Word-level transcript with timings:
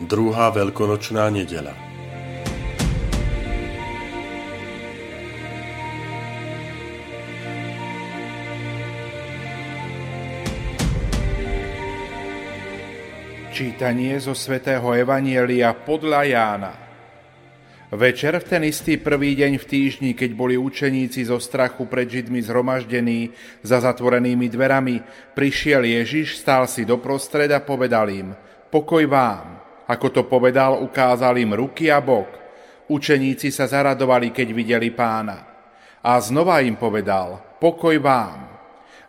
Druhá 0.00 0.48
veľkonočná 0.48 1.28
nedela. 1.28 1.76
Čítanie 13.52 14.16
zo 14.24 14.32
svätého 14.32 14.88
Evanielia 14.96 15.76
podľa 15.76 16.20
Jána. 16.24 16.72
Večer 17.92 18.40
v 18.40 18.46
ten 18.48 18.64
istý 18.64 18.96
prvý 18.96 19.36
deň 19.36 19.60
v 19.60 19.68
týždni, 19.68 20.10
keď 20.16 20.32
boli 20.32 20.56
učeníci 20.56 21.28
zo 21.28 21.36
strachu 21.36 21.84
pred 21.84 22.08
Židmi 22.08 22.40
zhromaždení 22.40 23.36
za 23.60 23.84
zatvorenými 23.84 24.48
dverami, 24.48 25.04
prišiel 25.36 25.84
Ježiš, 25.84 26.40
stál 26.40 26.64
si 26.64 26.88
doprostred 26.88 27.52
a 27.52 27.60
povedal 27.60 28.08
im, 28.08 28.32
pokoj 28.72 29.04
vám. 29.04 29.59
Ako 29.90 30.06
to 30.14 30.22
povedal, 30.22 30.78
ukázal 30.86 31.34
im 31.42 31.50
ruky 31.58 31.90
a 31.90 31.98
bok. 31.98 32.30
Učeníci 32.86 33.50
sa 33.50 33.66
zaradovali, 33.66 34.30
keď 34.30 34.48
videli 34.54 34.94
pána. 34.94 35.50
A 35.98 36.14
znova 36.22 36.62
im 36.62 36.78
povedal, 36.78 37.58
pokoj 37.58 37.98
vám. 37.98 38.46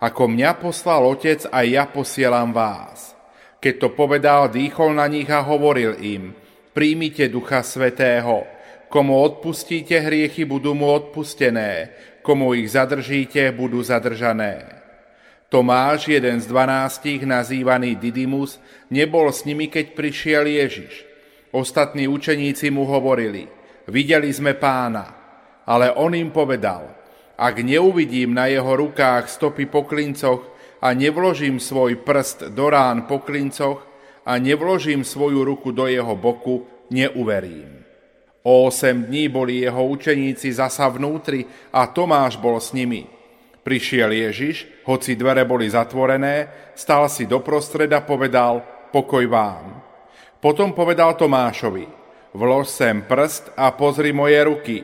Ako 0.02 0.26
mňa 0.26 0.58
poslal 0.58 1.06
otec, 1.06 1.46
aj 1.54 1.66
ja 1.70 1.86
posielam 1.86 2.50
vás. 2.50 3.14
Keď 3.62 3.74
to 3.78 3.90
povedal, 3.94 4.50
dýchol 4.50 4.98
na 4.98 5.06
nich 5.06 5.30
a 5.30 5.46
hovoril 5.46 6.02
im, 6.02 6.34
príjmite 6.74 7.30
Ducha 7.30 7.62
Svetého. 7.62 8.50
Komu 8.90 9.22
odpustíte 9.22 10.02
hriechy, 10.02 10.50
budú 10.50 10.74
mu 10.74 10.90
odpustené. 10.90 11.94
Komu 12.26 12.58
ich 12.58 12.74
zadržíte, 12.74 13.54
budú 13.54 13.86
zadržané. 13.86 14.81
Tomáš, 15.52 16.08
jeden 16.08 16.40
z 16.40 16.48
dvanástich, 16.48 17.28
nazývaný 17.28 18.00
Didymus, 18.00 18.56
nebol 18.88 19.28
s 19.28 19.44
nimi, 19.44 19.68
keď 19.68 19.92
prišiel 19.92 20.48
Ježiš. 20.48 21.04
Ostatní 21.52 22.08
učeníci 22.08 22.72
mu 22.72 22.88
hovorili, 22.88 23.52
videli 23.84 24.32
sme 24.32 24.56
pána, 24.56 25.12
ale 25.68 25.92
on 25.92 26.16
im 26.16 26.32
povedal, 26.32 26.96
ak 27.36 27.60
neuvidím 27.68 28.32
na 28.32 28.48
jeho 28.48 28.80
rukách 28.80 29.28
stopy 29.28 29.68
po 29.68 29.84
klincoch 29.84 30.40
a 30.80 30.96
nevložím 30.96 31.60
svoj 31.60 32.00
prst 32.00 32.56
do 32.56 32.72
rán 32.72 33.04
po 33.04 33.20
klincoch 33.20 33.84
a 34.24 34.40
nevložím 34.40 35.04
svoju 35.04 35.44
ruku 35.44 35.76
do 35.76 35.84
jeho 35.84 36.16
boku, 36.16 36.64
neuverím. 36.88 37.84
O 38.48 38.72
osem 38.72 39.04
dní 39.04 39.28
boli 39.28 39.68
jeho 39.68 39.84
učeníci 39.84 40.48
zasa 40.56 40.88
vnútri 40.88 41.44
a 41.76 41.92
Tomáš 41.92 42.40
bol 42.40 42.56
s 42.56 42.72
nimi. 42.72 43.21
Prišiel 43.62 44.10
Ježiš, 44.10 44.66
hoci 44.90 45.14
dvere 45.14 45.46
boli 45.46 45.70
zatvorené, 45.70 46.50
stal 46.74 47.06
si 47.06 47.30
doprostred 47.30 47.94
a 47.94 48.02
povedal, 48.02 48.66
pokoj 48.90 49.22
vám. 49.30 49.86
Potom 50.42 50.74
povedal 50.74 51.14
Tomášovi, 51.14 51.86
vlož 52.34 52.66
sem 52.66 53.06
prst 53.06 53.54
a 53.54 53.70
pozri 53.78 54.10
moje 54.10 54.42
ruky. 54.42 54.78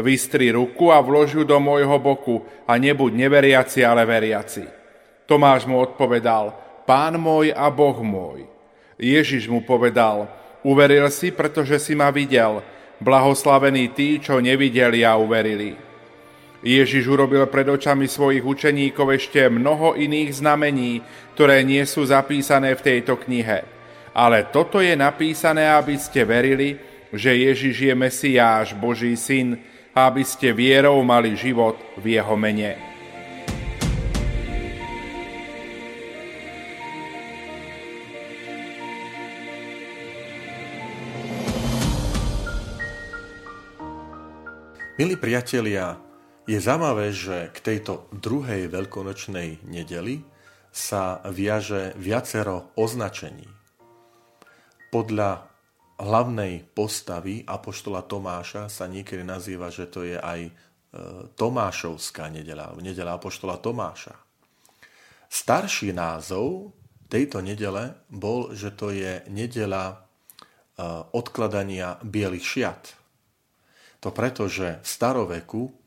Vystri 0.00 0.50
ruku 0.50 0.88
a 0.88 0.98
vlož 1.04 1.36
ju 1.36 1.44
do 1.44 1.60
môjho 1.60 2.00
boku 2.00 2.42
a 2.64 2.80
nebuď 2.80 3.12
neveriaci, 3.14 3.84
ale 3.84 4.08
veriaci. 4.08 4.64
Tomáš 5.28 5.68
mu 5.68 5.78
odpovedal, 5.84 6.56
pán 6.88 7.20
môj 7.20 7.52
a 7.52 7.68
boh 7.68 8.00
môj. 8.00 8.48
Ježiš 8.96 9.52
mu 9.52 9.60
povedal, 9.60 10.32
uveril 10.64 11.12
si, 11.12 11.28
pretože 11.28 11.76
si 11.76 11.92
ma 11.92 12.08
videl, 12.08 12.64
blahoslavení 13.04 13.92
tí, 13.92 14.16
čo 14.16 14.40
nevideli 14.40 15.04
a 15.04 15.14
uverili. 15.20 15.83
Ježiš 16.64 17.04
urobil 17.12 17.44
pred 17.52 17.68
očami 17.68 18.08
svojich 18.08 18.40
učeníkov 18.40 19.20
ešte 19.20 19.52
mnoho 19.52 20.00
iných 20.00 20.40
znamení, 20.40 21.04
ktoré 21.36 21.60
nie 21.60 21.84
sú 21.84 22.08
zapísané 22.08 22.72
v 22.72 22.80
tejto 22.80 23.20
knihe. 23.20 23.68
Ale 24.16 24.48
toto 24.48 24.80
je 24.80 24.96
napísané, 24.96 25.68
aby 25.68 26.00
ste 26.00 26.24
verili, 26.24 26.80
že 27.12 27.36
Ježiš 27.36 27.92
je 27.92 27.92
Mesiáš, 27.92 28.72
Boží 28.72 29.12
syn, 29.12 29.60
a 29.92 30.08
aby 30.08 30.24
ste 30.24 30.56
vierou 30.56 31.04
mali 31.04 31.36
život 31.36 31.76
v 32.00 32.16
jeho 32.16 32.32
mene. 32.32 32.80
Milí 44.94 45.18
priatelia, 45.18 46.13
je 46.44 46.58
zaujímavé, 46.60 47.08
že 47.12 47.48
k 47.56 47.58
tejto 47.60 48.12
druhej 48.12 48.68
veľkonočnej 48.68 49.64
nedeli 49.64 50.20
sa 50.68 51.24
viaže 51.32 51.96
viacero 51.96 52.76
označení. 52.76 53.48
Podľa 54.92 55.48
hlavnej 55.98 56.68
postavy 56.74 57.46
Apoštola 57.46 58.04
Tomáša 58.04 58.68
sa 58.68 58.84
niekedy 58.84 59.24
nazýva, 59.24 59.70
že 59.70 59.88
to 59.88 60.04
je 60.04 60.18
aj 60.18 60.40
e, 60.44 60.52
Tomášovská 61.38 62.28
nedela, 62.28 62.74
nedela 62.82 63.16
Apoštola 63.16 63.62
Tomáša. 63.62 64.14
Starší 65.30 65.94
názov 65.94 66.74
tejto 67.08 67.40
nedele 67.40 67.94
bol, 68.10 68.52
že 68.52 68.74
to 68.74 68.90
je 68.90 69.22
nedela 69.30 69.94
e, 69.94 69.96
odkladania 71.14 72.02
bielých 72.02 72.46
šiat. 72.46 72.82
To 74.02 74.12
preto, 74.12 74.50
že 74.50 74.82
v 74.82 74.86
staroveku 74.86 75.83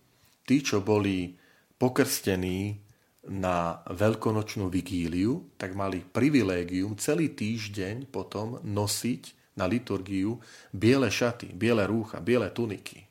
tí, 0.47 0.63
čo 0.63 0.79
boli 0.79 1.35
pokrstení 1.75 2.79
na 3.27 3.83
veľkonočnú 3.91 4.71
vigíliu, 4.71 5.59
tak 5.59 5.75
mali 5.75 5.99
privilégium 5.99 6.95
celý 6.95 7.35
týždeň 7.35 8.07
potom 8.07 8.63
nosiť 8.63 9.53
na 9.59 9.67
liturgiu 9.67 10.39
biele 10.71 11.11
šaty, 11.11 11.51
biele 11.51 11.83
rúcha, 11.83 12.23
biele 12.23 12.47
tuniky. 12.55 13.03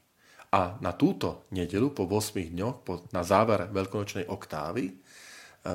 A 0.56 0.80
na 0.80 0.96
túto 0.96 1.44
nedelu 1.52 1.92
po 1.92 2.08
8 2.08 2.54
dňoch, 2.54 2.76
na 3.12 3.20
záver 3.26 3.68
veľkonočnej 3.68 4.30
oktávy, 4.30 4.88
e, 4.88 4.94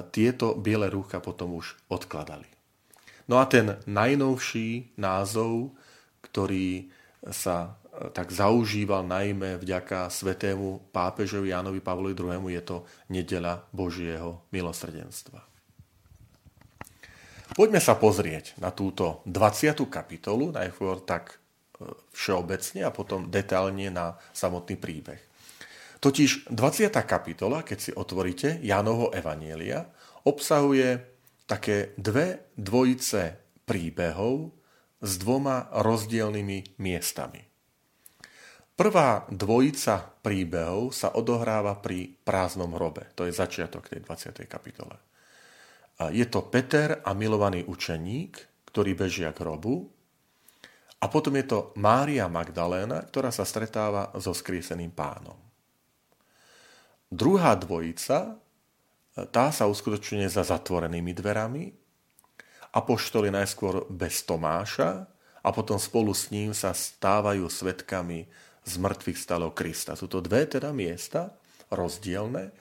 tieto 0.10 0.58
biele 0.58 0.90
rúcha 0.90 1.22
potom 1.22 1.60
už 1.60 1.78
odkladali. 1.92 2.50
No 3.30 3.38
a 3.38 3.46
ten 3.46 3.78
najnovší 3.86 4.98
názov, 4.98 5.76
ktorý 6.26 6.90
sa 7.30 7.78
tak 8.10 8.34
zaužíval 8.34 9.06
najmä 9.06 9.62
vďaka 9.62 10.10
svetému 10.10 10.90
pápežovi 10.90 11.54
Jánovi 11.54 11.78
Pavlovi 11.78 12.18
II. 12.18 12.50
je 12.50 12.62
to 12.66 12.78
nedela 13.14 13.62
Božieho 13.70 14.42
milosrdenstva. 14.50 15.46
Poďme 17.52 17.84
sa 17.84 18.00
pozrieť 18.00 18.58
na 18.58 18.74
túto 18.74 19.22
20. 19.28 19.86
kapitolu, 19.92 20.56
najskôr 20.56 21.04
tak 21.04 21.36
e, 21.36 21.36
všeobecne 22.16 22.88
a 22.88 22.96
potom 22.96 23.28
detailne 23.28 23.92
na 23.92 24.16
samotný 24.32 24.80
príbeh. 24.80 25.20
Totiž 26.00 26.50
20. 26.50 26.90
kapitola, 27.06 27.62
keď 27.62 27.78
si 27.78 27.92
otvoríte 27.94 28.58
Jánovho 28.64 29.12
Evanielia, 29.14 29.86
obsahuje 30.26 31.04
také 31.44 31.92
dve 32.00 32.50
dvojice 32.56 33.38
príbehov 33.68 34.56
s 35.04 35.12
dvoma 35.20 35.68
rozdielnymi 35.76 36.80
miestami. 36.80 37.51
Prvá 38.72 39.30
dvojica 39.30 40.16
príbehov 40.26 40.96
sa 40.96 41.14
odohráva 41.14 41.78
pri 41.78 42.18
prázdnom 42.24 42.74
hrobe. 42.74 43.12
To 43.14 43.28
je 43.28 43.36
začiatok 43.36 43.92
tej 43.92 44.02
20. 44.02 44.48
kapitole. 44.50 44.96
Je 46.10 46.26
to 46.26 46.50
Peter 46.50 47.04
a 47.06 47.14
milovaný 47.14 47.62
učeník, 47.68 48.66
ktorí 48.74 48.98
bežia 48.98 49.30
k 49.36 49.46
hrobu. 49.46 49.86
A 51.02 51.06
potom 51.10 51.34
je 51.38 51.46
to 51.46 51.60
Mária 51.78 52.26
Magdaléna, 52.26 53.06
ktorá 53.06 53.30
sa 53.30 53.46
stretáva 53.46 54.10
so 54.18 54.34
skrieseným 54.34 54.94
pánom. 54.94 55.38
Druhá 57.12 57.54
dvojica, 57.60 58.40
tá 59.30 59.46
sa 59.52 59.66
uskutočňuje 59.68 60.26
za 60.32 60.48
zatvorenými 60.48 61.12
dverami. 61.12 61.74
Apoštoli 62.72 63.28
najskôr 63.28 63.84
bez 63.92 64.24
Tomáša 64.24 65.06
a 65.44 65.50
potom 65.52 65.76
spolu 65.76 66.16
s 66.16 66.32
ním 66.32 66.56
sa 66.56 66.72
stávajú 66.72 67.46
svetkami 67.52 68.32
z 68.62 68.74
mŕtvych 68.78 69.18
stalo 69.18 69.50
Krista. 69.52 69.98
Sú 69.98 70.06
to 70.06 70.22
dve 70.22 70.46
teda 70.46 70.70
miesta, 70.72 71.34
rozdielne. 71.74 72.50
E, 72.50 72.52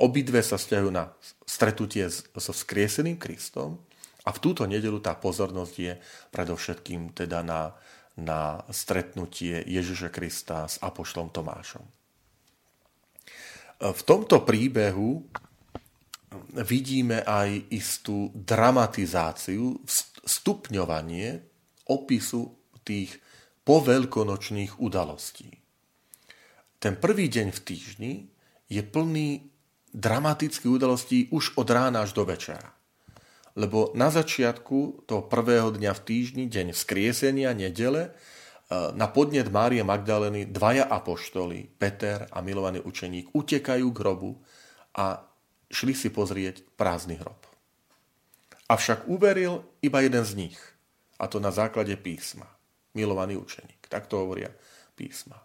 obidve 0.00 0.40
sa 0.40 0.56
stiahujú 0.56 0.92
na 0.92 1.12
stretutie 1.44 2.08
so 2.10 2.52
vzkrieseným 2.54 3.20
Kristom 3.20 3.82
A 4.24 4.36
v 4.36 4.38
túto 4.38 4.68
nedelu 4.68 5.00
tá 5.00 5.16
pozornosť 5.16 5.74
je 5.80 5.92
predovšetkým 6.32 7.16
teda 7.16 7.40
na, 7.40 7.72
na 8.20 8.60
stretnutie 8.68 9.64
Ježiša 9.64 10.12
Krista 10.12 10.68
s 10.68 10.76
Apoštolom 10.84 11.32
Tomášom. 11.32 11.84
V 13.80 14.02
tomto 14.04 14.44
príbehu 14.44 15.24
vidíme 16.52 17.24
aj 17.24 17.72
istú 17.72 18.28
dramatizáciu, 18.36 19.80
stupňovanie 20.20 21.40
opisu 21.88 22.60
tých 22.84 23.16
poveľkonočných 23.70 24.82
udalostí. 24.82 25.46
Ten 26.82 26.98
prvý 26.98 27.30
deň 27.30 27.54
v 27.54 27.60
týždni 27.62 28.12
je 28.66 28.82
plný 28.82 29.46
dramatických 29.94 30.74
udalostí 30.74 31.30
už 31.30 31.54
od 31.54 31.70
rána 31.70 32.02
až 32.02 32.18
do 32.18 32.26
večera. 32.26 32.74
Lebo 33.54 33.94
na 33.94 34.10
začiatku 34.10 35.06
toho 35.06 35.22
prvého 35.30 35.70
dňa 35.70 35.94
v 35.94 36.02
týždni, 36.02 36.44
deň 36.50 36.74
vzkriesenia, 36.74 37.54
nedele, 37.54 38.10
e, 38.10 38.10
na 38.98 39.06
podnet 39.06 39.46
Márie 39.54 39.86
Magdaleny 39.86 40.50
dvaja 40.50 40.90
apoštoli, 40.90 41.70
Peter 41.78 42.26
a 42.26 42.42
milovaný 42.42 42.82
učeník, 42.82 43.30
utekajú 43.38 43.86
k 43.86 44.00
hrobu 44.02 44.34
a 44.98 45.22
šli 45.70 45.94
si 45.94 46.10
pozrieť 46.10 46.66
prázdny 46.74 47.22
hrob. 47.22 47.38
Avšak 48.66 49.06
uveril 49.06 49.62
iba 49.78 50.02
jeden 50.02 50.26
z 50.26 50.32
nich, 50.34 50.58
a 51.22 51.30
to 51.30 51.38
na 51.38 51.54
základe 51.54 51.94
písma. 51.94 52.50
Milovaný 52.94 53.38
učeník, 53.38 53.86
tak 53.86 54.10
to 54.10 54.22
hovoria 54.26 54.50
písma. 54.98 55.38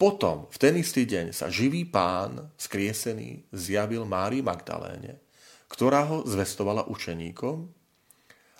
Potom, 0.00 0.48
v 0.48 0.56
ten 0.56 0.80
istý 0.80 1.04
deň, 1.04 1.36
sa 1.36 1.52
živý 1.52 1.84
pán, 1.84 2.48
skriesený, 2.56 3.52
zjavil 3.52 4.08
Márii 4.08 4.40
Magdaléne, 4.40 5.20
ktorá 5.68 6.08
ho 6.08 6.24
zvestovala 6.24 6.88
učeníkom 6.88 7.68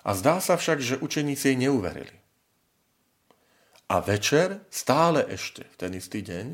a 0.05 0.11
zdá 0.13 0.37
sa 0.45 0.61
však, 0.61 0.79
že 0.85 1.01
učeníci 1.01 1.53
jej 1.53 1.57
neuverili. 1.57 2.13
A 3.91 3.99
večer, 4.05 4.63
stále 4.71 5.25
ešte 5.27 5.67
v 5.67 5.77
ten 5.81 5.93
istý 5.97 6.23
deň, 6.23 6.47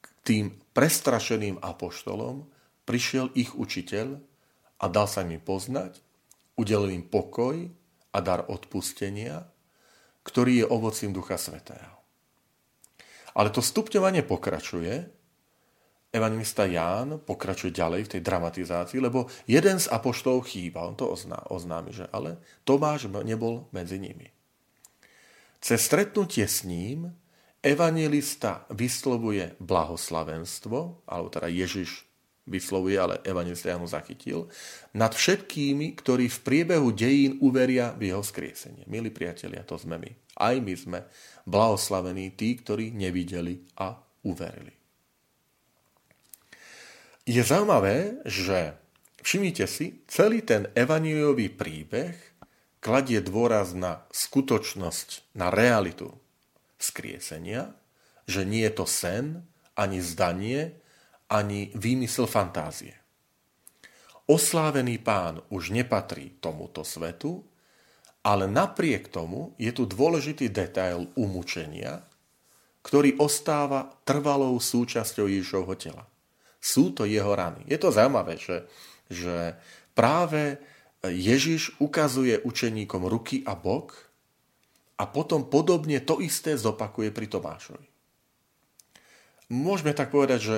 k 0.00 0.06
tým 0.24 0.44
prestrašeným 0.72 1.60
apoštolom 1.60 2.48
prišiel 2.88 3.30
ich 3.36 3.52
učiteľ 3.52 4.18
a 4.80 4.84
dal 4.88 5.06
sa 5.06 5.22
im 5.22 5.38
poznať, 5.38 6.00
udelil 6.58 6.90
im 6.90 7.04
pokoj 7.04 7.68
a 8.10 8.18
dar 8.18 8.48
odpustenia, 8.48 9.46
ktorý 10.28 10.64
je 10.64 10.66
ovocím 10.68 11.16
Ducha 11.16 11.40
Svetého. 11.40 11.96
Ale 13.32 13.48
to 13.48 13.64
stupňovanie 13.64 14.28
pokračuje. 14.28 15.08
Evangelista 16.08 16.64
Ján 16.64 17.20
pokračuje 17.20 17.72
ďalej 17.72 18.08
v 18.08 18.12
tej 18.16 18.22
dramatizácii, 18.24 19.00
lebo 19.00 19.28
jeden 19.44 19.76
z 19.76 19.88
apoštolov 19.92 20.48
chýba. 20.48 20.88
On 20.88 20.96
to 20.96 21.08
ozná, 21.08 21.36
oznámi, 21.52 21.92
že 21.92 22.08
ale 22.12 22.40
Tomáš 22.64 23.08
nebol 23.08 23.68
medzi 23.72 24.00
nimi. 24.00 24.32
Cez 25.60 25.84
stretnutie 25.84 26.48
s 26.48 26.64
ním 26.64 27.12
evangelista 27.60 28.64
vyslovuje 28.72 29.60
blahoslavenstvo, 29.60 31.04
alebo 31.04 31.28
teda 31.28 31.52
Ježiš 31.52 32.07
vyslovuje, 32.48 32.96
ale 32.96 33.20
evangelista 33.22 33.76
ho 33.76 33.84
zachytil, 33.84 34.48
nad 34.96 35.12
všetkými, 35.12 35.94
ktorí 35.94 36.32
v 36.32 36.38
priebehu 36.42 36.88
dejín 36.90 37.36
uveria 37.44 37.92
v 37.92 38.10
jeho 38.10 38.24
skriesenie. 38.24 38.88
Milí 38.88 39.12
priatelia, 39.12 39.62
to 39.62 39.76
sme 39.76 40.00
my. 40.00 40.10
Aj 40.40 40.56
my 40.56 40.74
sme 40.74 40.98
blahoslavení 41.44 42.32
tí, 42.32 42.56
ktorí 42.56 42.90
nevideli 42.96 43.60
a 43.78 43.94
uverili. 44.24 44.72
Je 47.28 47.44
zaujímavé, 47.44 48.24
že 48.24 48.72
všimnite 49.20 49.68
si, 49.68 50.00
celý 50.08 50.40
ten 50.40 50.72
evaníliový 50.72 51.52
príbeh 51.52 52.16
kladie 52.80 53.20
dôraz 53.20 53.76
na 53.76 54.08
skutočnosť, 54.08 55.36
na 55.36 55.52
realitu 55.52 56.16
skriesenia, 56.80 57.76
že 58.24 58.48
nie 58.48 58.64
je 58.64 58.72
to 58.72 58.86
sen, 58.88 59.44
ani 59.76 60.00
zdanie, 60.00 60.74
ani 61.28 61.72
výmysel 61.76 62.24
fantázie. 62.24 62.96
Oslávený 64.28 65.00
pán 65.00 65.40
už 65.48 65.72
nepatrí 65.72 66.36
tomuto 66.40 66.84
svetu, 66.84 67.44
ale 68.20 68.44
napriek 68.44 69.08
tomu 69.08 69.56
je 69.56 69.72
tu 69.72 69.88
dôležitý 69.88 70.52
detail 70.52 71.08
umúčenia, 71.16 72.04
ktorý 72.84 73.16
ostáva 73.20 73.88
trvalou 74.04 74.56
súčasťou 74.60 75.28
Ježišovho 75.28 75.74
tela. 75.80 76.04
Sú 76.60 76.92
to 76.92 77.08
jeho 77.08 77.32
rany. 77.32 77.64
Je 77.64 77.80
to 77.80 77.88
zaujímavé, 77.88 78.36
že, 78.36 78.68
že 79.08 79.56
práve 79.96 80.60
Ježiš 81.04 81.78
ukazuje 81.80 82.42
učeníkom 82.42 83.06
ruky 83.08 83.40
a 83.46 83.56
bok 83.56 83.96
a 84.98 85.06
potom 85.06 85.46
podobne 85.46 86.02
to 86.02 86.18
isté 86.18 86.58
zopakuje 86.58 87.14
pri 87.14 87.26
Tomášovi. 87.30 87.88
Môžeme 89.48 89.96
tak 89.96 90.12
povedať, 90.12 90.40
že 90.42 90.56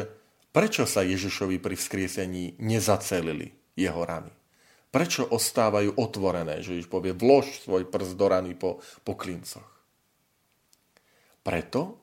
Prečo 0.50 0.82
sa 0.82 1.06
Ježišovi 1.06 1.62
pri 1.62 1.78
vzkriesení 1.78 2.58
nezacelili 2.58 3.54
jeho 3.78 4.02
rany? 4.02 4.34
Prečo 4.90 5.22
ostávajú 5.22 5.94
otvorené, 5.94 6.58
že 6.66 6.74
Ježiš 6.74 6.90
povie, 6.90 7.14
vlož 7.14 7.62
svoj 7.62 7.86
prst 7.86 8.18
do 8.18 8.26
rany 8.26 8.58
po, 8.58 8.82
po 9.06 9.14
klincoch? 9.14 9.70
Preto, 11.46 12.02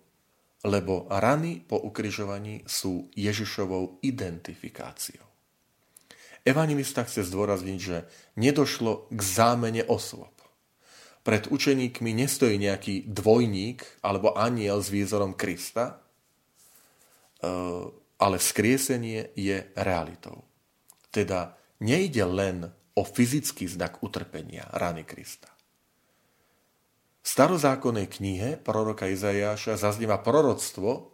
lebo 0.63 1.03
rany 1.11 1.59
po 1.59 1.75
ukrižovaní 1.83 2.63
sú 2.63 3.11
Ježišovou 3.11 3.99
identifikáciou. 3.99 5.27
Evangelista 6.47 7.03
chce 7.03 7.27
zdôrazniť, 7.27 7.79
že 7.83 8.07
nedošlo 8.39 9.11
k 9.11 9.19
zámene 9.19 9.83
osôb. 9.83 10.31
Pred 11.27 11.51
učeníkmi 11.51 12.15
nestojí 12.15 12.55
nejaký 12.55 13.03
dvojník 13.11 13.83
alebo 13.99 14.31
aniel 14.31 14.79
s 14.79 14.87
výzorom 14.87 15.35
Krista, 15.35 15.99
ale 18.17 18.41
vzkriesenie 18.41 19.33
je 19.37 19.69
realitou. 19.77 20.45
Teda 21.13 21.57
nejde 21.81 22.25
len 22.25 22.65
o 22.97 23.01
fyzický 23.05 23.69
znak 23.69 24.01
utrpenia 24.01 24.65
rany 24.73 25.05
Krista. 25.05 25.53
V 27.21 27.27
starozákonnej 27.27 28.07
knihe 28.09 28.49
proroka 28.57 29.05
Izajáša 29.05 29.77
zaznieva 29.77 30.17
proroctvo 30.23 31.13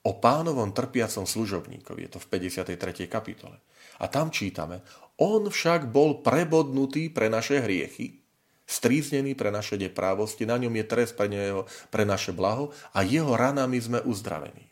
o 0.00 0.12
pánovom 0.16 0.72
trpiacom 0.72 1.28
služobníkovi. 1.28 2.08
Je 2.08 2.10
to 2.16 2.18
v 2.18 2.26
53. 2.50 3.06
kapitole. 3.06 3.60
A 4.00 4.08
tam 4.08 4.32
čítame, 4.32 4.80
on 5.20 5.52
však 5.52 5.92
bol 5.92 6.24
prebodnutý 6.24 7.12
pre 7.12 7.28
naše 7.28 7.60
hriechy, 7.60 8.24
stríznený 8.64 9.36
pre 9.36 9.52
naše 9.52 9.76
neprávosti, 9.76 10.48
na 10.48 10.56
ňom 10.56 10.72
je 10.72 10.84
trest 10.88 11.12
pre, 11.12 11.28
neho, 11.28 11.68
pre 11.92 12.08
naše 12.08 12.32
blaho 12.32 12.72
a 12.96 13.04
jeho 13.04 13.36
ranami 13.36 13.76
sme 13.76 14.00
uzdravení 14.00 14.69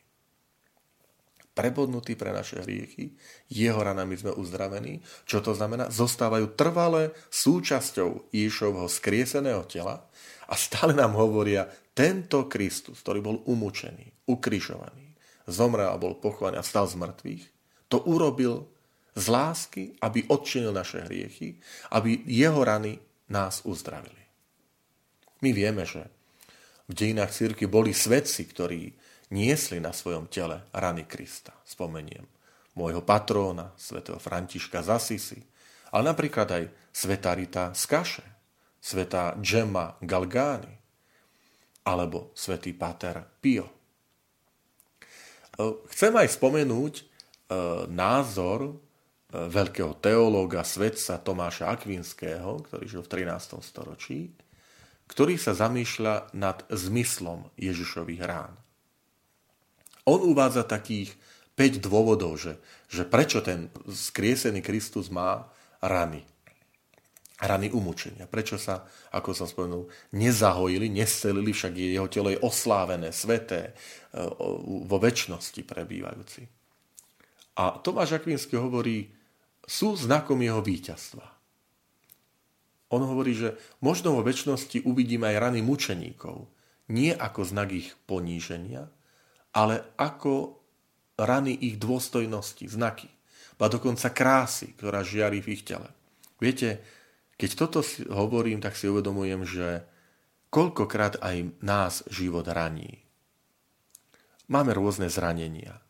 prebodnutý 1.59 2.15
pre 2.15 2.31
naše 2.31 2.62
hriechy, 2.62 3.19
jeho 3.50 3.83
ranami 3.83 4.15
sme 4.15 4.31
uzdravení. 4.31 5.03
Čo 5.27 5.43
to 5.43 5.59
znamená? 5.59 5.91
Zostávajú 5.91 6.55
trvalé 6.55 7.11
súčasťou 7.35 8.31
Ježišovho 8.31 8.87
skrieseného 8.87 9.67
tela 9.67 10.07
a 10.47 10.55
stále 10.55 10.95
nám 10.95 11.19
hovoria, 11.19 11.67
tento 11.99 12.47
Kristus, 12.47 13.03
ktorý 13.03 13.19
bol 13.19 13.37
umúčený, 13.50 14.31
ukrižovaný, 14.31 15.19
zomrel 15.50 15.91
a 15.91 15.99
bol 15.99 16.15
pochovaný 16.15 16.62
a 16.62 16.65
stal 16.65 16.87
z 16.87 16.95
mŕtvych, 16.95 17.45
to 17.91 18.07
urobil 18.07 18.71
z 19.19 19.25
lásky, 19.27 19.99
aby 19.99 20.31
odčinil 20.31 20.71
naše 20.71 21.03
hriechy, 21.11 21.59
aby 21.91 22.23
jeho 22.23 22.62
rany 22.62 23.03
nás 23.27 23.67
uzdravili. 23.67 24.23
My 25.43 25.50
vieme, 25.50 25.83
že 25.83 26.07
v 26.87 26.95
dejinách 26.95 27.35
círky 27.35 27.67
boli 27.67 27.91
svedci, 27.91 28.47
ktorí 28.47 28.95
niesli 29.31 29.81
na 29.83 29.93
svojom 29.93 30.29
tele 30.29 30.65
rany 30.73 31.05
Krista. 31.05 31.53
Spomeniem 31.65 32.25
môjho 32.79 33.03
patróna, 33.03 33.75
svätého 33.75 34.23
Františka 34.23 34.87
z 34.87 34.89
Asisi, 34.95 35.41
ale 35.91 36.15
napríklad 36.15 36.47
aj 36.47 36.65
svetá 36.95 37.35
Rita 37.35 37.75
z 37.75 37.85
Kaše, 37.91 38.27
svetá 38.79 39.35
Gemma 39.43 39.99
Galgány, 39.99 40.79
alebo 41.83 42.31
svätý 42.39 42.71
Pater 42.71 43.27
Pio. 43.43 43.67
Chcem 45.91 46.15
aj 46.15 46.39
spomenúť 46.39 46.95
e, 46.95 47.05
názor 47.91 48.61
e, 48.63 48.73
veľkého 49.35 49.99
teológa, 49.99 50.63
svetca 50.63 51.19
Tomáša 51.19 51.75
Akvinského, 51.75 52.63
ktorý 52.63 52.85
žil 52.87 53.03
v 53.03 53.11
13. 53.27 53.59
storočí, 53.59 54.31
ktorý 55.11 55.35
sa 55.35 55.59
zamýšľa 55.59 56.31
nad 56.37 56.63
zmyslom 56.71 57.51
Ježišových 57.59 58.23
rán. 58.23 58.55
On 60.09 60.25
uvádza 60.25 60.65
takých 60.65 61.12
5 61.53 61.85
dôvodov, 61.85 62.41
že, 62.41 62.57
že 62.88 63.05
prečo 63.05 63.45
ten 63.45 63.69
skriesený 63.85 64.65
Kristus 64.65 65.12
má 65.12 65.53
rany. 65.85 66.25
Rany 67.38 67.71
umúčenia. 67.71 68.27
Prečo 68.27 68.59
sa, 68.59 68.88
ako 69.15 69.31
som 69.37 69.47
spomenul, 69.47 69.87
nezahojili, 70.17 70.91
nescelili, 70.91 71.53
však 71.55 71.77
jeho 71.77 72.09
telo 72.11 72.33
je 72.33 72.41
oslávené, 72.41 73.15
sveté, 73.15 73.75
e, 74.11 74.23
vo 74.87 74.97
väčšnosti 74.99 75.62
prebývajúci. 75.62 76.43
A 77.59 77.79
Tomáš 77.79 78.19
Akvinsky 78.19 78.59
hovorí, 78.59 79.11
sú 79.69 79.95
znakom 79.95 80.41
jeho 80.41 80.65
víťazstva. 80.65 81.27
On 82.88 83.03
hovorí, 83.05 83.37
že 83.37 83.55
možno 83.85 84.17
vo 84.17 84.25
väčšnosti 84.25 84.88
uvidíme 84.88 85.29
aj 85.29 85.37
rany 85.43 85.61
mučeníkov, 85.61 86.49
nie 86.88 87.12
ako 87.12 87.45
znak 87.45 87.71
ich 87.77 87.93
poníženia, 88.09 88.88
ale 89.52 89.95
ako 89.97 90.59
rany 91.19 91.57
ich 91.57 91.76
dôstojnosti, 91.81 92.64
znaky, 92.69 93.09
a 93.59 93.67
dokonca 93.67 94.14
krásy, 94.14 94.71
ktorá 94.78 95.02
žiari 95.02 95.43
v 95.43 95.59
ich 95.59 95.67
tele. 95.67 95.90
Viete, 96.38 96.78
keď 97.35 97.50
toto 97.59 97.83
hovorím, 98.07 98.62
tak 98.62 98.78
si 98.78 98.87
uvedomujem, 98.87 99.43
že 99.43 99.83
koľkokrát 100.55 101.19
aj 101.19 101.59
nás 101.59 102.07
život 102.07 102.47
raní. 102.47 103.02
Máme 104.47 104.73
rôzne 104.73 105.11
zranenia, 105.11 105.83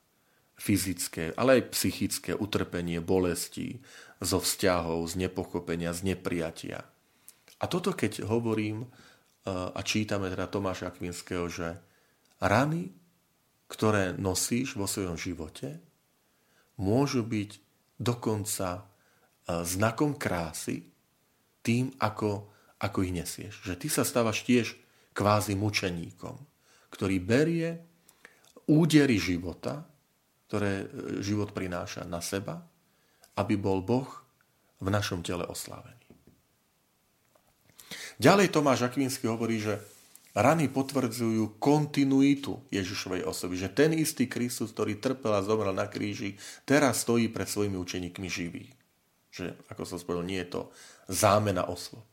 fyzické, 0.57 1.37
ale 1.37 1.61
aj 1.61 1.77
psychické, 1.77 2.33
utrpenie, 2.35 2.99
bolesti, 2.99 3.79
zo 4.19 4.43
vzťahov, 4.43 5.07
z 5.07 5.29
nepochopenia, 5.29 5.95
z 5.95 6.11
nepriatia. 6.15 6.83
A 7.63 7.65
toto 7.71 7.95
keď 7.95 8.27
hovorím 8.27 8.83
e, 8.83 8.89
a 9.53 9.79
čítame 9.87 10.27
teda 10.27 10.51
Tomáša 10.51 10.91
Akvinského, 10.91 11.47
že 11.47 11.79
rany, 12.43 12.91
ktoré 13.69 14.17
nosíš 14.17 14.75
vo 14.75 14.89
svojom 14.89 15.21
živote, 15.21 15.79
môžu 16.81 17.23
byť 17.23 17.51
dokonca 18.01 18.69
e, 18.75 18.83
znakom 19.63 20.17
krásy 20.17 20.89
tým, 21.63 21.93
ako, 22.01 22.49
ako 22.81 22.99
ich 23.05 23.13
nesieš. 23.13 23.61
Že 23.63 23.75
ty 23.77 23.89
sa 23.93 24.03
stávaš 24.09 24.43
tiež 24.49 24.73
kvázi 25.13 25.55
mučeníkom, 25.55 26.37
ktorý 26.89 27.21
berie 27.21 27.77
údery 28.65 29.21
života, 29.21 29.85
ktoré 30.49 30.83
e, 30.83 30.87
život 31.21 31.53
prináša 31.53 32.09
na 32.09 32.25
seba 32.25 32.65
aby 33.39 33.55
bol 33.55 33.79
Boh 33.79 34.11
v 34.83 34.89
našom 34.91 35.23
tele 35.23 35.47
oslávený. 35.47 35.95
Ďalej 38.19 38.51
Tomáš 38.51 38.91
Akvínsky 38.91 39.31
hovorí, 39.31 39.63
že 39.63 39.79
rany 40.37 40.69
potvrdzujú 40.69 41.61
kontinuitu 41.61 42.63
Ježišovej 42.69 43.25
osoby, 43.25 43.55
že 43.57 43.73
ten 43.73 43.97
istý 43.97 44.29
Kristus, 44.29 44.73
ktorý 44.73 45.01
trpel 45.01 45.33
a 45.35 45.45
zomrel 45.45 45.73
na 45.73 45.89
kríži, 45.89 46.37
teraz 46.69 47.05
stojí 47.05 47.29
pred 47.33 47.49
svojimi 47.49 47.77
učeníkmi 47.81 48.29
živý. 48.29 48.73
Že, 49.33 49.57
ako 49.69 49.83
som 49.85 49.99
spomenul, 50.01 50.27
nie 50.29 50.41
je 50.45 50.51
to 50.57 50.63
zámena 51.09 51.69
osôb. 51.69 52.05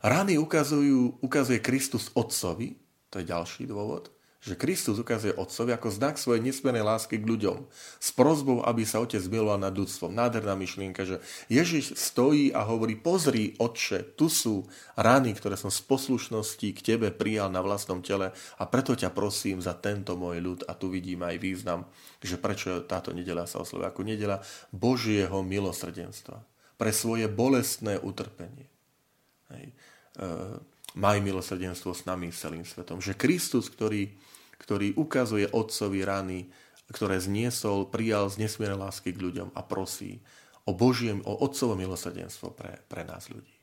Rany 0.00 0.40
ukazujú, 0.40 1.20
ukazuje 1.20 1.60
Kristus 1.60 2.08
Otcovi, 2.16 2.78
to 3.12 3.20
je 3.20 3.28
ďalší 3.28 3.68
dôvod, 3.68 4.08
že 4.40 4.56
Kristus 4.56 4.96
ukazuje 4.96 5.36
Otcovi 5.36 5.76
ako 5.76 5.92
znak 5.92 6.16
svojej 6.16 6.40
nesmiernej 6.40 6.80
lásky 6.80 7.20
k 7.20 7.28
ľuďom. 7.28 7.68
S 8.00 8.08
prozbou, 8.16 8.64
aby 8.64 8.88
sa 8.88 9.04
Otec 9.04 9.20
miloval 9.28 9.60
nad 9.60 9.76
ľudstvom. 9.76 10.16
Nádherná 10.16 10.56
myšlienka, 10.56 11.04
že 11.04 11.20
Ježiš 11.52 11.92
stojí 11.92 12.48
a 12.56 12.64
hovorí, 12.64 12.96
pozri, 12.96 13.52
Otče, 13.60 14.16
tu 14.16 14.32
sú 14.32 14.64
rany, 14.96 15.36
ktoré 15.36 15.60
som 15.60 15.68
z 15.68 15.84
poslušnosti 15.84 16.72
k 16.72 16.80
Tebe 16.80 17.12
prijal 17.12 17.52
na 17.52 17.60
vlastnom 17.60 18.00
tele 18.00 18.32
a 18.56 18.62
preto 18.64 18.96
ťa 18.96 19.12
prosím 19.12 19.60
za 19.60 19.76
tento 19.76 20.16
môj 20.16 20.40
ľud. 20.40 20.60
A 20.64 20.72
tu 20.72 20.88
vidíme 20.88 21.28
aj 21.28 21.36
význam, 21.36 21.84
že 22.24 22.40
prečo 22.40 22.80
táto 22.88 23.12
nedela 23.12 23.44
sa 23.44 23.60
oslovuje 23.60 23.92
ako 23.92 24.02
nedela 24.08 24.40
Božieho 24.72 25.44
milosrdenstva. 25.44 26.40
Pre 26.80 26.90
svoje 26.96 27.28
bolestné 27.28 28.00
utrpenie. 28.00 28.72
Hej. 29.52 29.76
E, 30.16 30.28
maj 30.98 31.22
milosrdenstvo 31.22 31.94
s 31.94 32.06
nami, 32.08 32.34
celým 32.34 32.66
svetom. 32.66 32.98
Že 32.98 33.18
Kristus, 33.18 33.70
ktorý 33.70 34.10
ktorý 34.60 34.92
ukazuje 35.00 35.48
otcovi 35.48 36.04
rany, 36.04 36.38
ktoré 36.92 37.16
zniesol, 37.16 37.88
prijal 37.88 38.28
z 38.28 38.44
nesmiernej 38.44 38.84
lásky 38.84 39.16
k 39.16 39.22
ľuďom 39.22 39.56
a 39.56 39.64
prosí 39.64 40.20
o 40.68 40.76
Božiem, 40.76 41.24
o 41.24 41.32
otcovo 41.40 41.72
milosrdenstvo 41.74 42.52
pre, 42.52 42.76
pre 42.86 43.02
nás 43.08 43.32
ľudí. 43.32 43.56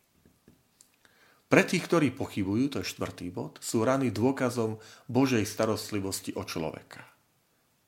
Pre 1.47 1.63
tých, 1.63 1.87
ktorí 1.87 2.11
pochybujú, 2.11 2.65
to 2.67 2.77
je 2.83 2.91
štvrtý 2.91 3.31
bod, 3.31 3.61
sú 3.63 3.87
rany 3.87 4.11
dôkazom 4.11 4.83
Božej 5.07 5.47
starostlivosti 5.47 6.35
o 6.35 6.43
človeka. 6.43 7.07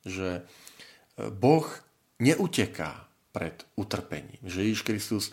Že 0.08 0.40
e, 0.40 0.42
Boh 1.28 1.68
neuteká 2.16 3.04
pred 3.36 3.60
utrpením. 3.76 4.40
Že 4.40 4.64
Ježiš 4.64 4.80
Kristus 4.80 5.24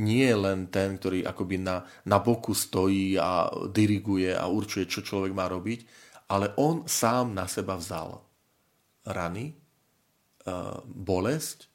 nie 0.00 0.24
je 0.24 0.36
len 0.36 0.72
ten, 0.72 0.96
ktorý 0.96 1.28
akoby 1.28 1.60
na, 1.60 1.84
na 2.08 2.18
boku 2.18 2.56
stojí 2.56 3.20
a 3.20 3.52
diriguje 3.68 4.32
a 4.32 4.48
určuje, 4.48 4.88
čo 4.88 5.04
človek 5.04 5.36
má 5.36 5.44
robiť, 5.46 5.84
ale 6.32 6.56
on 6.56 6.88
sám 6.88 7.36
na 7.36 7.44
seba 7.44 7.76
vzal 7.76 8.16
rany, 9.04 9.52
e, 9.52 9.54
bolesť, 10.88 11.68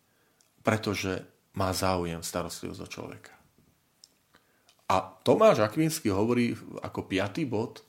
pretože 0.66 1.22
má 1.56 1.70
záujem 1.72 2.20
starostlivosť 2.20 2.82
o 2.82 2.90
človeka. 2.90 3.34
A 4.86 5.02
Tomáš 5.02 5.66
Akvinsky 5.66 6.14
hovorí 6.14 6.54
ako 6.82 7.10
piatý 7.10 7.46
bod, 7.46 7.82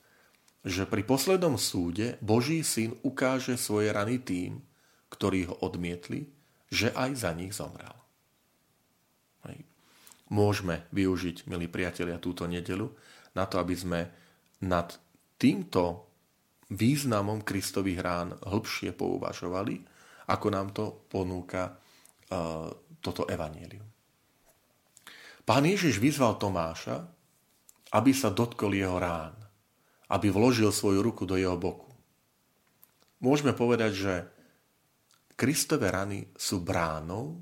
že 0.66 0.88
pri 0.88 1.05
poslednom 1.07 1.61
súde 1.61 2.19
Boží 2.25 2.64
syn 2.66 2.97
ukáže 3.05 3.55
svoje 3.55 3.93
rany 3.93 4.19
tým, 4.19 4.59
ktorí 5.12 5.47
ho 5.47 5.55
odmietli, 5.62 6.26
že 6.66 6.90
aj 6.90 7.11
za 7.14 7.31
nich 7.37 7.55
zomrel. 7.55 8.06
Môžeme 10.26 10.90
využiť, 10.90 11.47
milí 11.47 11.71
priatelia, 11.71 12.18
túto 12.18 12.50
nedelu 12.50 12.90
na 13.38 13.47
to, 13.47 13.62
aby 13.62 13.75
sme 13.78 14.00
nad 14.66 14.90
týmto 15.38 16.06
významom 16.73 17.47
Kristových 17.47 18.00
rán 18.02 18.35
hĺbšie 18.42 18.90
pouvažovali, 18.90 19.87
ako 20.26 20.47
nám 20.50 20.75
to 20.75 21.06
ponúka 21.06 21.71
uh, 21.71 22.66
toto 22.99 23.23
evanílium. 23.30 23.87
Pán 25.47 25.62
Ježiš 25.62 26.02
vyzval 26.02 26.42
Tomáša, 26.42 27.06
aby 27.95 28.11
sa 28.11 28.35
dotkol 28.35 28.75
jeho 28.75 28.99
rán, 28.99 29.38
aby 30.11 30.26
vložil 30.35 30.75
svoju 30.75 31.06
ruku 31.06 31.23
do 31.23 31.38
jeho 31.38 31.54
boku. 31.54 31.87
Môžeme 33.23 33.54
povedať, 33.54 33.92
že 33.95 34.14
Kristové 35.38 35.95
rany 35.95 36.26
sú 36.35 36.66
bránou, 36.66 37.38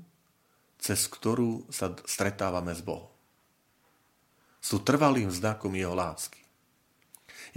cez 0.85 1.09
ktorú 1.09 1.65
sa 1.73 1.97
stretávame 2.05 2.77
s 2.77 2.85
Bohom. 2.85 3.09
Sú 4.61 4.85
trvalým 4.85 5.33
znakom 5.33 5.73
jeho 5.73 5.97
lásky. 5.97 6.37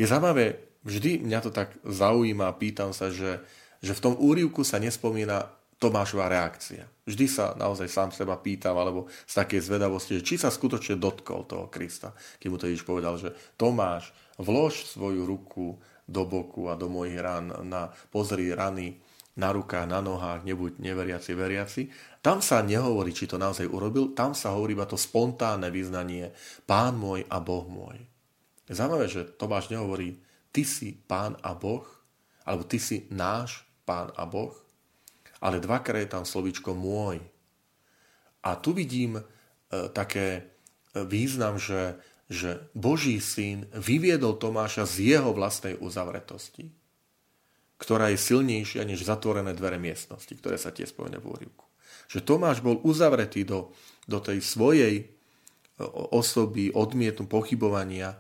Je 0.01 0.09
zaujímavé 0.09 0.65
vždy 0.81 1.21
mňa 1.29 1.41
to 1.45 1.53
tak 1.53 1.77
zaujíma, 1.85 2.57
pýtam 2.57 2.97
sa, 2.97 3.13
že, 3.13 3.45
že 3.85 3.93
v 3.93 4.01
tom 4.01 4.15
úrivku 4.17 4.65
sa 4.65 4.81
nespomína 4.81 5.53
Tomášova 5.79 6.27
reakcia. 6.27 6.89
Vždy 7.07 7.27
sa 7.31 7.55
naozaj 7.55 7.87
sám 7.87 8.11
seba 8.11 8.35
pýtam, 8.35 8.75
alebo 8.75 9.07
z 9.29 9.35
takej 9.39 9.61
zvedavosti, 9.63 10.19
že 10.19 10.27
či 10.27 10.35
sa 10.35 10.51
skutočne 10.51 10.99
dotkol 10.99 11.47
toho 11.47 11.71
Krista. 11.71 12.17
Keď 12.43 12.49
mu 12.51 12.57
to 12.59 12.67
Ježiš 12.67 12.83
povedal, 12.83 13.15
že 13.15 13.31
Tomáš, 13.55 14.11
vlož 14.41 14.89
svoju 14.89 15.23
ruku 15.23 15.79
do 16.09 16.25
boku 16.27 16.67
a 16.67 16.75
do 16.75 16.91
mojich 16.91 17.21
rán, 17.21 17.53
na, 17.63 17.95
pozri 18.11 18.51
rany 18.51 18.99
na 19.39 19.55
rukách, 19.55 19.87
na 19.87 20.03
nohách, 20.03 20.43
nebuď 20.43 20.83
neveriaci, 20.83 21.31
veriaci. 21.33 21.83
Tam 22.19 22.43
sa 22.43 22.61
nehovorí, 22.61 23.15
či 23.15 23.31
to 23.31 23.39
naozaj 23.39 23.71
urobil, 23.71 24.11
tam 24.13 24.35
sa 24.35 24.51
hovorí 24.53 24.75
iba 24.75 24.85
to 24.85 24.99
spontánne 24.99 25.71
vyznanie 25.71 26.35
Pán 26.67 26.99
môj 26.99 27.23
a 27.31 27.39
Boh 27.39 27.65
môj. 27.71 28.03
Je 28.69 28.77
zaujímavé, 28.77 29.07
že 29.09 29.25
Tomáš 29.25 29.73
nehovorí 29.73 30.21
ty 30.53 30.67
si 30.67 30.93
pán 30.93 31.39
a 31.41 31.55
boh, 31.55 31.85
alebo 32.45 32.65
ty 32.65 32.77
si 32.81 33.09
náš 33.09 33.65
pán 33.87 34.13
a 34.17 34.27
boh, 34.29 34.53
ale 35.41 35.63
dvakrát 35.63 36.05
je 36.05 36.13
tam 36.13 36.25
slovičko 36.27 36.75
môj. 36.75 37.23
A 38.45 38.59
tu 38.59 38.75
vidím 38.75 39.21
e, 39.21 39.23
také 39.95 40.27
e, 40.35 40.43
význam, 41.05 41.57
že, 41.57 41.97
že 42.27 42.69
Boží 42.75 43.23
syn 43.23 43.71
vyviedol 43.71 44.37
Tomáša 44.37 44.85
z 44.85 45.17
jeho 45.17 45.31
vlastnej 45.31 45.79
uzavretosti, 45.79 46.75
ktorá 47.79 48.11
je 48.11 48.19
silnejšia 48.19 48.83
než 48.83 49.07
zatvorené 49.07 49.55
dvere 49.55 49.79
miestnosti, 49.79 50.31
ktoré 50.35 50.59
sa 50.59 50.75
tie 50.75 50.85
spomíne 50.85 51.23
v 51.23 51.31
úrivku. 51.31 51.65
Že 52.11 52.27
Tomáš 52.27 52.59
bol 52.59 52.83
uzavretý 52.83 53.47
do, 53.47 53.71
do 54.11 54.19
tej 54.19 54.43
svojej 54.43 54.95
e, 54.99 55.05
osoby, 56.13 56.75
odmietu, 56.75 57.25
pochybovania 57.31 58.19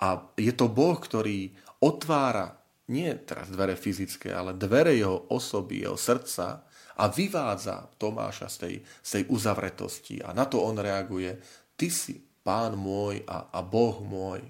a 0.00 0.32
je 0.40 0.52
to 0.56 0.72
Boh, 0.72 0.96
ktorý 0.96 1.52
otvára 1.84 2.56
nie 2.88 3.12
teraz 3.24 3.48
dvere 3.48 3.76
fyzické, 3.76 4.32
ale 4.32 4.56
dvere 4.56 4.92
jeho 4.92 5.32
osoby, 5.32 5.84
jeho 5.84 5.96
srdca 5.96 6.64
a 7.00 7.04
vyvádza 7.08 7.96
Tomáša 7.96 8.48
z 8.52 8.56
tej, 8.56 8.74
z 8.84 9.10
tej 9.20 9.22
uzavretosti. 9.32 10.20
A 10.20 10.36
na 10.36 10.44
to 10.44 10.60
on 10.60 10.76
reaguje, 10.76 11.40
ty 11.76 11.88
si 11.88 12.20
pán 12.44 12.76
môj 12.76 13.24
a, 13.24 13.48
a 13.50 13.60
Boh 13.64 13.98
môj. 14.04 14.44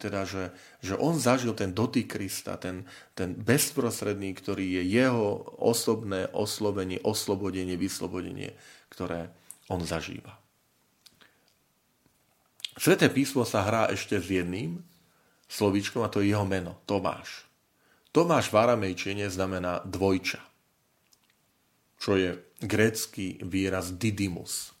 Teda, 0.00 0.24
že, 0.24 0.50
že 0.80 0.96
on 0.96 1.20
zažil 1.20 1.52
ten 1.52 1.76
dotyk 1.76 2.16
Krista, 2.16 2.56
ten, 2.56 2.88
ten 3.12 3.36
bezprostredný, 3.36 4.32
ktorý 4.32 4.80
je 4.80 4.82
jeho 4.88 5.44
osobné 5.60 6.32
oslovenie, 6.32 6.98
oslobodenie, 7.04 7.76
vyslobodenie, 7.76 8.56
ktoré 8.88 9.28
on 9.68 9.84
zažíva. 9.84 10.40
Sveté 12.74 13.06
písmo 13.12 13.46
sa 13.46 13.62
hrá 13.62 13.86
ešte 13.92 14.18
s 14.18 14.26
jedným, 14.26 14.82
slovíčkom 15.46 16.02
a 16.02 16.10
to 16.10 16.24
je 16.24 16.34
jeho 16.34 16.42
meno, 16.42 16.80
Tomáš. 16.88 17.46
Tomáš 18.10 18.50
v 18.50 18.58
aramejčine 18.58 19.26
znamená 19.30 19.82
dvojča, 19.86 20.42
čo 21.98 22.18
je 22.18 22.38
grécky 22.62 23.42
výraz 23.42 23.94
didymus. 23.94 24.74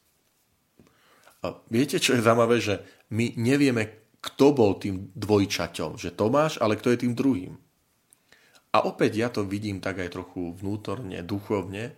A 1.44 1.60
viete, 1.68 2.00
čo 2.00 2.16
je 2.16 2.24
zaujímavé, 2.24 2.56
že 2.58 2.80
my 3.12 3.36
nevieme, 3.36 4.03
kto 4.24 4.56
bol 4.56 4.80
tým 4.80 5.12
dvojčaťom, 5.12 6.00
že 6.00 6.16
Tomáš, 6.16 6.56
ale 6.56 6.80
kto 6.80 6.96
je 6.96 7.02
tým 7.04 7.12
druhým. 7.12 7.60
A 8.72 8.88
opäť 8.88 9.12
ja 9.20 9.28
to 9.28 9.44
vidím 9.44 9.84
tak 9.84 10.00
aj 10.00 10.16
trochu 10.16 10.56
vnútorne, 10.56 11.20
duchovne, 11.20 11.94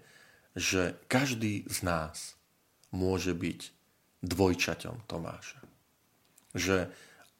že 0.58 0.98
každý 1.06 1.64
z 1.70 1.78
nás 1.86 2.34
môže 2.90 3.30
byť 3.30 3.60
dvojčaťom 4.26 5.06
Tomáša. 5.06 5.62
Že 6.56 6.90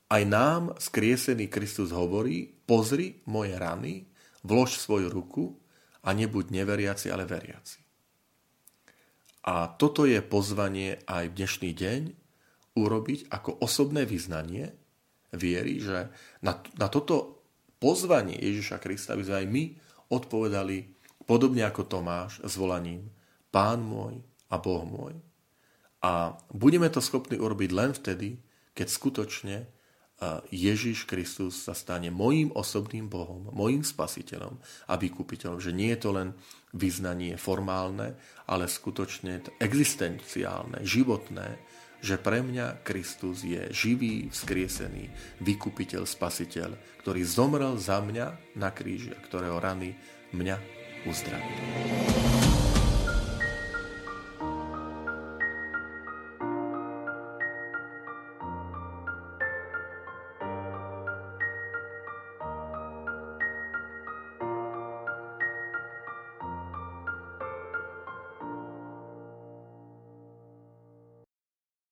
aj 0.06 0.22
nám 0.24 0.62
skriesený 0.78 1.50
Kristus 1.50 1.90
hovorí, 1.90 2.46
pozri 2.64 3.26
moje 3.26 3.58
rany, 3.58 4.06
vlož 4.46 4.78
svoju 4.78 5.10
ruku 5.10 5.58
a 6.06 6.14
nebuď 6.14 6.54
neveriaci, 6.54 7.10
ale 7.10 7.26
veriaci. 7.26 7.82
A 9.46 9.66
toto 9.74 10.06
je 10.06 10.22
pozvanie 10.22 11.02
aj 11.10 11.34
v 11.34 11.36
dnešný 11.42 11.70
deň 11.74 12.25
urobiť 12.76 13.32
ako 13.32 13.64
osobné 13.64 14.04
vyznanie 14.04 14.70
viery, 15.32 15.80
že 15.80 16.12
na, 16.44 16.60
na 16.76 16.86
toto 16.92 17.42
pozvanie 17.80 18.36
Ježiša 18.36 18.78
Krista, 18.78 19.16
aby 19.16 19.24
sme 19.24 19.36
aj 19.40 19.48
my 19.48 19.64
odpovedali 20.12 20.76
podobne 21.26 21.66
ako 21.66 21.82
Tomáš 21.88 22.44
s 22.44 22.54
volaním 22.54 23.08
Pán 23.50 23.82
môj 23.82 24.20
a 24.52 24.56
Boh 24.60 24.84
môj. 24.86 25.16
A 26.04 26.36
budeme 26.52 26.86
to 26.92 27.02
schopní 27.02 27.40
urobiť 27.40 27.70
len 27.74 27.90
vtedy, 27.90 28.38
keď 28.76 28.86
skutočne 28.86 29.56
Ježiš 30.48 31.04
Kristus 31.04 31.68
sa 31.68 31.76
stane 31.76 32.08
mojím 32.08 32.48
osobným 32.56 33.04
Bohom, 33.12 33.52
mojím 33.52 33.84
spasiteľom 33.84 34.56
a 34.88 34.96
vykupiteľom. 34.96 35.60
Že 35.60 35.76
nie 35.76 35.92
je 35.92 36.00
to 36.00 36.10
len 36.16 36.32
vyznanie 36.72 37.36
formálne, 37.36 38.16
ale 38.48 38.64
skutočne 38.64 39.60
existenciálne, 39.60 40.80
životné, 40.80 41.60
že 42.06 42.22
pre 42.22 42.38
mňa 42.38 42.86
Kristus 42.86 43.42
je 43.42 43.66
živý, 43.74 44.30
vzkriesený, 44.30 45.10
vykupiteľ, 45.42 46.06
spasiteľ, 46.06 47.02
ktorý 47.02 47.26
zomrel 47.26 47.74
za 47.74 47.98
mňa 47.98 48.54
na 48.54 48.70
kríži 48.70 49.10
a 49.10 49.18
ktorého 49.18 49.58
rany 49.58 49.98
mňa 50.30 50.56
uzdravili. 51.10 52.65